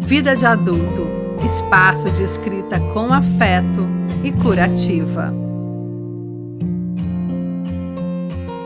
Vida 0.00 0.36
de 0.36 0.44
Adulto 0.44 1.14
espaço 1.44 2.10
de 2.10 2.22
escrita 2.22 2.80
com 2.92 3.12
afeto 3.12 3.86
e 4.22 4.32
curativa. 4.32 5.34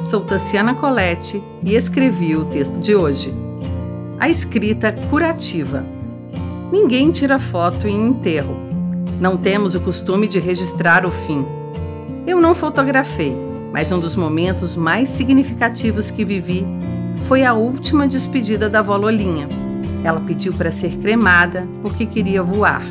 Sou 0.03 0.21
Tassiana 0.21 0.75
Colette 0.75 1.43
e 1.64 1.75
escrevi 1.75 2.37
o 2.37 2.45
texto 2.45 2.79
de 2.79 2.95
hoje. 2.95 3.35
A 4.19 4.29
escrita 4.29 4.95
curativa. 5.11 5.85
Ninguém 6.71 7.10
tira 7.10 7.38
foto 7.38 7.88
em 7.88 8.08
enterro. 8.08 8.56
Não 9.21 9.37
temos 9.37 9.74
o 9.74 9.81
costume 9.81 10.29
de 10.29 10.38
registrar 10.38 11.04
o 11.04 11.10
fim. 11.10 11.45
Eu 12.26 12.40
não 12.40 12.54
fotografei, 12.54 13.37
mas 13.72 13.90
um 13.90 13.99
dos 13.99 14.15
momentos 14.15 14.76
mais 14.76 15.08
significativos 15.08 16.10
que 16.10 16.24
vivi 16.24 16.65
foi 17.24 17.45
a 17.45 17.55
última 17.55 18.06
despedida 18.06 18.70
da 18.70 18.79
avó 18.79 18.97
Lolinha. 18.97 19.48
Ela 20.05 20.20
pediu 20.20 20.52
para 20.52 20.70
ser 20.70 20.96
cremada 20.98 21.66
porque 21.83 22.06
queria 22.06 22.42
voar. 22.42 22.83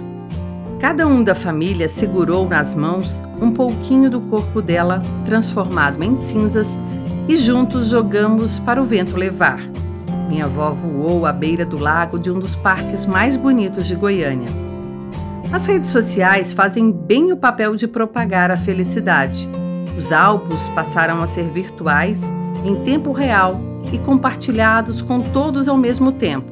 Cada 0.79 1.07
um 1.07 1.23
da 1.23 1.33
família 1.33 1.89
segurou 1.89 2.47
nas 2.47 2.75
mãos 2.75 3.23
um 3.41 3.51
pouquinho 3.51 4.09
do 4.09 4.21
corpo 4.21 4.61
dela, 4.61 5.01
transformado 5.25 6.03
em 6.03 6.15
cinzas, 6.15 6.77
e 7.27 7.35
juntos 7.35 7.89
jogamos 7.89 8.59
para 8.59 8.81
o 8.81 8.85
vento 8.85 9.17
levar. 9.17 9.59
Minha 10.29 10.45
avó 10.45 10.71
voou 10.71 11.25
à 11.25 11.33
beira 11.33 11.65
do 11.65 11.77
lago 11.77 12.19
de 12.19 12.29
um 12.29 12.39
dos 12.39 12.55
parques 12.55 13.05
mais 13.05 13.35
bonitos 13.35 13.87
de 13.87 13.95
Goiânia. 13.95 14.49
As 15.51 15.65
redes 15.65 15.89
sociais 15.89 16.53
fazem 16.53 16.91
bem 16.91 17.31
o 17.31 17.37
papel 17.37 17.75
de 17.75 17.87
propagar 17.87 18.51
a 18.51 18.57
felicidade. 18.57 19.49
Os 19.97 20.11
álbuns 20.11 20.67
passaram 20.69 21.23
a 21.23 21.27
ser 21.27 21.49
virtuais, 21.49 22.31
em 22.63 22.75
tempo 22.83 23.11
real 23.11 23.59
e 23.91 23.97
compartilhados 23.97 25.01
com 25.01 25.19
todos 25.19 25.67
ao 25.67 25.77
mesmo 25.77 26.11
tempo. 26.11 26.51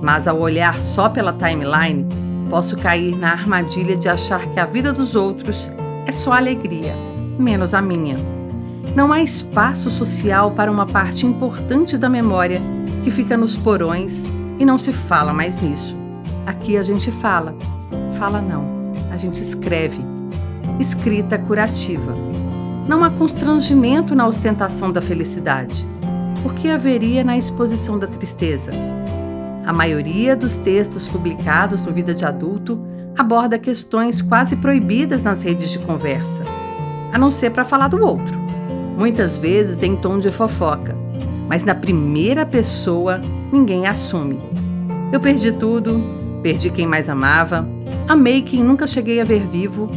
Mas 0.00 0.26
ao 0.28 0.38
olhar 0.38 0.78
só 0.78 1.08
pela 1.08 1.32
timeline, 1.32 2.06
posso 2.48 2.76
cair 2.76 3.16
na 3.16 3.32
armadilha 3.32 3.96
de 3.96 4.08
achar 4.08 4.46
que 4.48 4.60
a 4.60 4.66
vida 4.66 4.92
dos 4.92 5.14
outros 5.14 5.70
é 6.06 6.12
só 6.12 6.32
alegria, 6.32 6.94
menos 7.38 7.74
a 7.74 7.82
minha. 7.82 8.16
Não 8.94 9.12
há 9.12 9.22
espaço 9.22 9.90
social 9.90 10.52
para 10.52 10.70
uma 10.70 10.86
parte 10.86 11.26
importante 11.26 11.98
da 11.98 12.08
memória 12.08 12.60
que 13.04 13.10
fica 13.10 13.36
nos 13.36 13.56
porões 13.56 14.24
e 14.58 14.64
não 14.64 14.78
se 14.78 14.92
fala 14.92 15.32
mais 15.32 15.60
nisso. 15.60 15.96
Aqui 16.46 16.76
a 16.76 16.82
gente 16.82 17.10
fala. 17.10 17.54
Fala 18.12 18.40
não, 18.40 18.64
a 19.10 19.16
gente 19.16 19.40
escreve. 19.40 20.02
Escrita 20.80 21.38
curativa. 21.38 22.14
Não 22.88 23.04
há 23.04 23.10
constrangimento 23.10 24.14
na 24.14 24.26
ostentação 24.26 24.90
da 24.90 25.00
felicidade. 25.00 25.86
Por 26.42 26.54
que 26.54 26.70
haveria 26.70 27.22
na 27.22 27.36
exposição 27.36 27.98
da 27.98 28.06
tristeza? 28.06 28.70
A 29.68 29.72
maioria 29.74 30.34
dos 30.34 30.56
textos 30.56 31.06
publicados 31.06 31.82
no 31.82 31.92
Vida 31.92 32.14
de 32.14 32.24
Adulto 32.24 32.80
aborda 33.18 33.58
questões 33.58 34.22
quase 34.22 34.56
proibidas 34.56 35.22
nas 35.22 35.42
redes 35.42 35.68
de 35.70 35.78
conversa, 35.80 36.42
a 37.12 37.18
não 37.18 37.30
ser 37.30 37.50
para 37.50 37.66
falar 37.66 37.88
do 37.88 38.02
outro, 38.02 38.40
muitas 38.96 39.36
vezes 39.36 39.82
em 39.82 39.94
tom 39.94 40.18
de 40.18 40.30
fofoca, 40.30 40.96
mas 41.46 41.64
na 41.64 41.74
primeira 41.74 42.46
pessoa 42.46 43.20
ninguém 43.52 43.86
assume. 43.86 44.40
Eu 45.12 45.20
perdi 45.20 45.52
tudo, 45.52 46.02
perdi 46.42 46.70
quem 46.70 46.86
mais 46.86 47.10
amava, 47.10 47.68
amei 48.08 48.40
quem 48.40 48.64
nunca 48.64 48.86
cheguei 48.86 49.20
a 49.20 49.24
ver 49.24 49.46
vivo, 49.46 49.90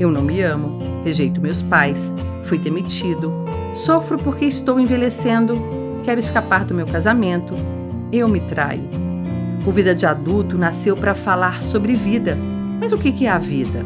eu 0.00 0.10
não 0.10 0.22
me 0.22 0.42
amo, 0.42 0.80
rejeito 1.04 1.40
meus 1.40 1.62
pais, 1.62 2.12
fui 2.42 2.58
demitido, 2.58 3.32
sofro 3.72 4.18
porque 4.18 4.46
estou 4.46 4.80
envelhecendo, 4.80 5.62
quero 6.02 6.18
escapar 6.18 6.64
do 6.64 6.74
meu 6.74 6.86
casamento, 6.86 7.54
eu 8.10 8.26
me 8.26 8.40
traio. 8.40 9.11
O 9.64 9.70
Vida 9.70 9.94
de 9.94 10.04
Adulto 10.04 10.58
nasceu 10.58 10.96
para 10.96 11.14
falar 11.14 11.62
sobre 11.62 11.94
vida. 11.94 12.36
Mas 12.80 12.90
o 12.90 12.98
que 12.98 13.26
é 13.26 13.30
a 13.30 13.38
vida? 13.38 13.84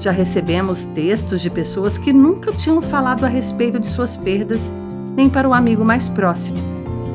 Já 0.00 0.10
recebemos 0.10 0.84
textos 0.84 1.42
de 1.42 1.50
pessoas 1.50 1.98
que 1.98 2.14
nunca 2.14 2.50
tinham 2.50 2.80
falado 2.80 3.24
a 3.24 3.28
respeito 3.28 3.78
de 3.78 3.88
suas 3.88 4.16
perdas, 4.16 4.72
nem 5.14 5.28
para 5.28 5.46
o 5.46 5.52
amigo 5.52 5.84
mais 5.84 6.08
próximo. 6.08 6.56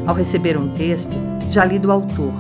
Ao 0.05 0.13
receber 0.13 0.55
um 0.55 0.69
texto, 0.75 1.17
já 1.49 1.66
li 1.66 1.79
do 1.79 1.91
autor. 1.91 2.31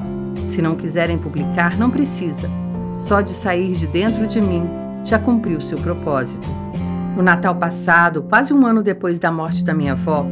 Se 0.45 0.61
não 0.61 0.75
quiserem 0.75 1.17
publicar, 1.17 1.75
não 1.75 1.89
precisa. 1.89 2.47
Só 2.95 3.21
de 3.21 3.33
sair 3.33 3.71
de 3.71 3.87
dentro 3.87 4.27
de 4.27 4.39
mim 4.39 4.63
já 5.03 5.17
cumpriu 5.17 5.59
seu 5.59 5.79
propósito. 5.79 6.47
No 7.15 7.23
Natal 7.23 7.55
passado, 7.55 8.21
quase 8.21 8.53
um 8.53 8.63
ano 8.63 8.83
depois 8.83 9.17
da 9.17 9.31
morte 9.31 9.63
da 9.63 9.73
minha 9.73 9.93
avó, 9.93 10.23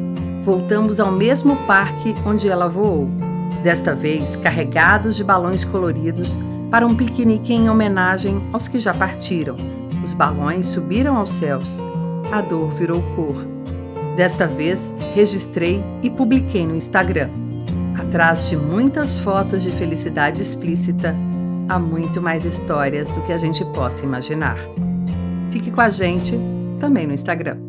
voltamos 0.43 0.99
ao 0.99 1.11
mesmo 1.11 1.55
parque 1.65 2.13
onde 2.27 2.47
ela 2.47 2.69
voou 2.69 3.24
desta 3.65 3.95
vez 3.95 4.35
carregados 4.35 5.15
de 5.15 5.23
balões 5.23 5.65
coloridos 5.65 6.39
para 6.69 6.85
um 6.85 6.95
piquenique 6.95 7.51
em 7.51 7.67
homenagem 7.67 8.39
aos 8.53 8.67
que 8.67 8.77
já 8.77 8.93
partiram. 8.93 9.55
Os 10.03 10.13
balões 10.13 10.67
subiram 10.67 11.17
aos 11.17 11.33
céus. 11.33 11.79
A 12.31 12.41
dor 12.41 12.69
virou 12.69 13.01
cor. 13.15 13.35
Desta 14.15 14.45
vez, 14.45 14.93
registrei 15.15 15.83
e 16.03 16.11
publiquei 16.11 16.67
no 16.67 16.75
Instagram. 16.75 17.31
Atrás 17.99 18.47
de 18.47 18.55
muitas 18.55 19.17
fotos 19.17 19.63
de 19.63 19.71
felicidade 19.71 20.43
explícita, 20.43 21.15
há 21.67 21.79
muito 21.79 22.21
mais 22.21 22.45
histórias 22.45 23.11
do 23.11 23.21
que 23.21 23.33
a 23.33 23.37
gente 23.39 23.65
possa 23.73 24.05
imaginar. 24.05 24.57
Fique 25.49 25.71
com 25.71 25.81
a 25.81 25.89
gente 25.89 26.39
também 26.79 27.07
no 27.07 27.13
Instagram. 27.13 27.64